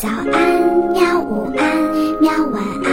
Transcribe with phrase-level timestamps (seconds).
[0.00, 0.24] 早安，
[0.92, 1.20] 喵！
[1.20, 1.76] 午安，
[2.22, 2.32] 喵！
[2.46, 2.90] 晚安，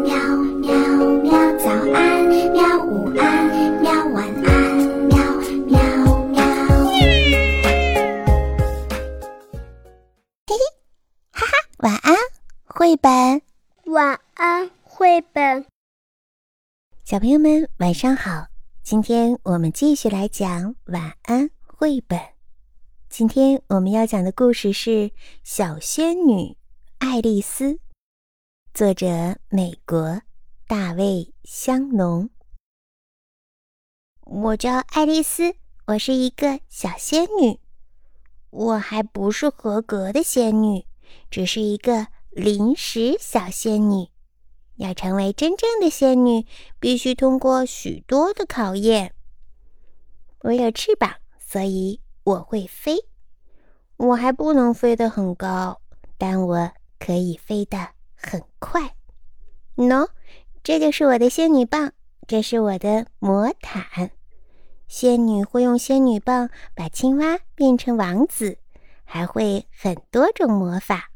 [0.00, 0.16] 喵
[0.62, 0.72] 喵
[1.20, 1.30] 喵！
[1.58, 2.82] 早安，喵！
[2.82, 3.92] 午安，喵！
[4.06, 5.18] 晚安，喵
[5.66, 5.76] 喵
[6.28, 6.40] 喵！
[6.86, 6.96] 嘿
[10.46, 10.56] 嘿，
[11.30, 12.14] 哈哈，晚安，
[12.64, 13.42] 绘本。
[13.92, 15.66] 晚安，绘本。
[17.04, 18.46] 小朋友们，晚上好！
[18.82, 22.35] 今天我们继续来讲晚安绘本。
[23.18, 24.90] 今天我们要讲的故事是
[25.42, 26.54] 《小仙女
[26.98, 27.72] 爱丽丝》，
[28.74, 30.20] 作者美国
[30.66, 32.28] 大卫香农。
[34.20, 35.54] 我叫爱丽丝，
[35.86, 37.58] 我是一个小仙女。
[38.50, 40.84] 我还不是合格的仙女，
[41.30, 44.10] 只是一个临时小仙女。
[44.74, 46.44] 要成为真正的仙女，
[46.78, 49.14] 必须通过许多的考验。
[50.40, 52.02] 我有翅膀，所以。
[52.26, 52.96] 我会飞，
[53.96, 55.80] 我还不能飞得很高，
[56.18, 58.96] 但我可以飞得很快。
[59.76, 60.08] 喏，
[60.64, 61.92] 这就是我的仙女棒，
[62.26, 64.10] 这是我的魔毯。
[64.88, 68.58] 仙女会用仙女棒把青蛙变成王子，
[69.04, 71.12] 还会很多种魔法。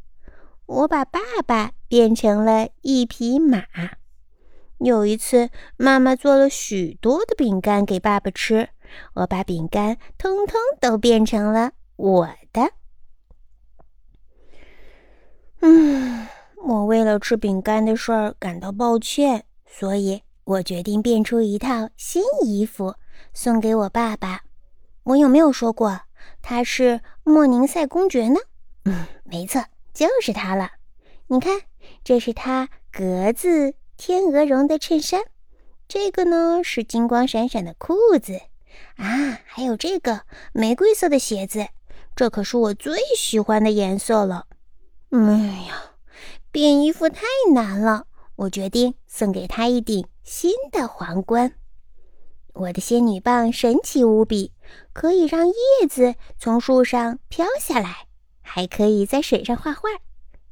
[0.67, 3.65] 我把爸爸变成了一匹马。
[4.79, 8.69] 有一次，妈妈做了许多的饼干给爸爸吃。
[9.15, 12.73] 我把饼干通通都变成了我的。
[15.61, 16.27] 嗯，
[16.65, 22.95] 我为了吃饼干的事儿感到抱歉，所以我决定变出一套新衣服
[23.35, 24.43] 送给我爸爸。
[25.05, 26.01] 我有没有说过
[26.43, 28.41] 他是莫宁塞公爵呢？
[28.85, 30.71] 嗯，没错，就是他了。
[31.27, 31.61] 你看，
[32.03, 35.23] 这是他格子天鹅绒的衬衫，
[35.87, 38.41] 这个呢是金光闪闪的裤子。
[38.97, 41.69] 啊，还有这个玫瑰色的鞋子，
[42.15, 44.47] 这可是我最喜欢的颜色了。
[45.11, 45.19] 哎
[45.69, 45.95] 呀，
[46.51, 47.23] 变衣服太
[47.55, 51.55] 难了，我决定送给他一顶新的皇冠。
[52.53, 54.53] 我的仙女棒神奇无比，
[54.93, 58.07] 可以让叶子从树上飘下来，
[58.43, 59.89] 还可以在水上画画。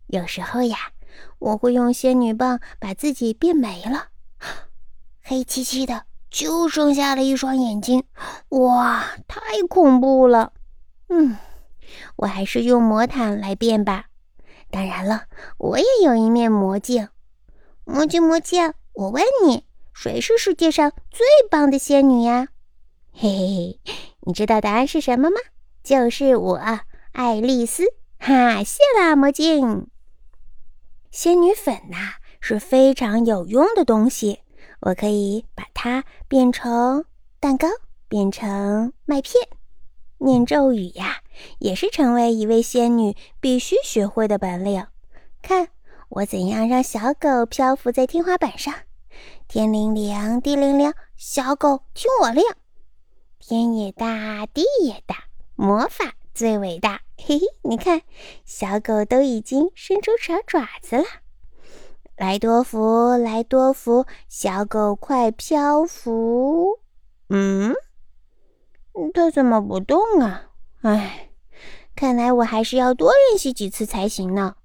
[0.06, 0.92] 有时候呀，
[1.38, 4.08] 我会用仙女棒把自己变没了，
[5.22, 6.07] 黑漆漆的。
[6.30, 8.04] 就剩下了一双眼睛，
[8.50, 10.52] 哇，太恐怖了！
[11.08, 11.36] 嗯，
[12.16, 14.06] 我还是用魔毯来变吧。
[14.70, 15.24] 当然了，
[15.56, 17.08] 我也有一面魔镜。
[17.84, 22.48] 魔镜，魔镜，我问你，谁是世界上最棒的仙女呀？
[23.12, 23.80] 嘿嘿，
[24.20, 25.36] 你知道答案是什么吗？
[25.82, 26.60] 就是我，
[27.12, 27.84] 爱丽丝。
[28.18, 29.86] 哈，谢啦，魔镜。
[31.10, 34.40] 仙女粉呐，是非常有用的东西。
[34.80, 37.04] 我可以把它变成
[37.40, 37.68] 蛋糕，
[38.08, 39.48] 变成麦片。
[40.18, 41.22] 念咒语呀，
[41.58, 44.86] 也是成为一位仙女必须学会的本领。
[45.42, 45.68] 看
[46.08, 48.74] 我怎样让小狗漂浮在天花板上。
[49.46, 52.44] 天灵灵，地灵灵，小狗听我令。
[53.38, 55.24] 天也大，地也大，
[55.54, 57.02] 魔法最伟大。
[57.16, 58.02] 嘿嘿，你看，
[58.44, 61.04] 小狗都已经伸出小爪子了。
[62.18, 66.80] 来多福，来多福，小狗快漂浮！
[67.28, 67.72] 嗯，
[69.14, 70.50] 它怎么不动啊？
[70.80, 71.30] 唉，
[71.94, 74.56] 看来我还是要多练习几次才行呢。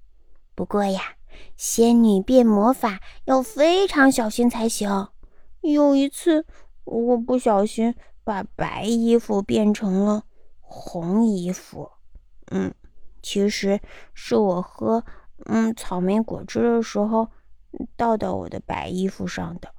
[0.55, 0.99] 不过呀，
[1.55, 5.09] 仙女变魔法要非常小心才行。
[5.61, 6.47] 有一次，
[6.85, 7.93] 我不小心
[8.23, 10.23] 把白衣服变成了
[10.59, 11.91] 红衣服。
[12.49, 12.73] 嗯，
[13.21, 13.79] 其实
[14.15, 15.05] 是我喝
[15.45, 17.27] 嗯草莓果汁的时候。
[17.95, 19.73] 倒到我的白衣服上的，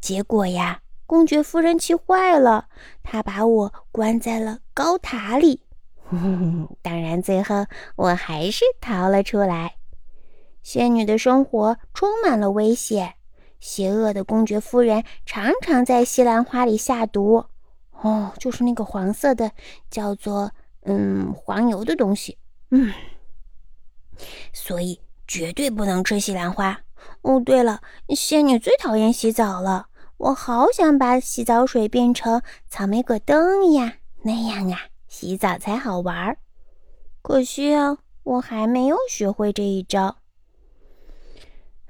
[0.00, 2.68] 结果呀，公爵夫人气坏了，
[3.02, 5.60] 她把我关在了高塔里。
[6.82, 7.66] 当然，最后
[7.96, 9.76] 我还是逃了出来。
[10.62, 13.14] 仙女的生活充满了危险，
[13.60, 17.46] 邪恶的公爵夫人常常在西兰花里下毒。
[18.00, 19.50] 哦，就是那个黄色的，
[19.90, 22.36] 叫做嗯黄油的东西。
[22.70, 22.92] 嗯，
[24.52, 26.80] 所以绝对不能吃西兰花。
[27.22, 27.80] 哦，对了，
[28.10, 29.86] 仙女最讨厌洗澡了。
[30.16, 34.78] 我好想把洗澡水变成草莓果冻呀，那样啊，
[35.08, 36.38] 洗澡才好玩儿。
[37.22, 40.16] 可惜啊，我还没有学会这一招。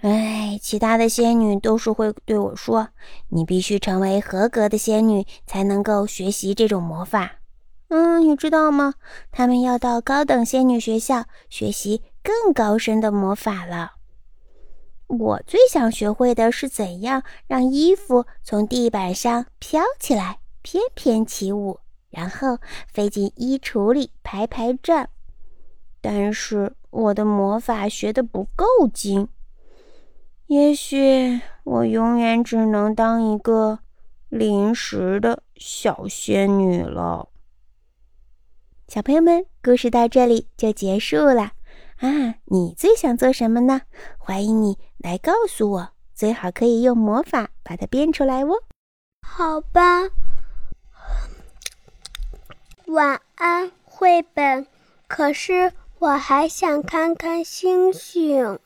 [0.01, 2.89] 哎，其他的仙女都是会对我说
[3.31, 7.37] ：“你必须成为合格的仙女，才能够学习这种魔法。”
[7.89, 8.95] 嗯，你知道吗？
[9.31, 13.93] 他们要到高等仙女学校学习更高深的魔法了。
[15.19, 21.81] 我最想学会的是怎样让衣服从地板上飘起来，翩翩起舞，
[22.11, 22.59] 然后
[22.93, 25.09] 飞进衣橱里排排站。
[26.01, 29.29] 但是我的魔法学得不够精，
[30.47, 33.79] 也许我永远只能当一个
[34.29, 37.29] 临时的小仙女了。
[38.87, 41.53] 小朋友们，故事到这里就结束了
[41.99, 42.35] 啊！
[42.47, 43.83] 你最想做什么呢？
[44.19, 48.63] 欢迎你来告诉我，最好可以用魔法把它变出来哦。
[49.27, 50.11] 好吧。
[52.87, 54.67] 晚安，绘本。
[55.07, 58.59] 可是我还想看看星星。